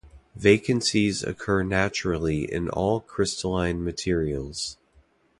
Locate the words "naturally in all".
1.61-3.01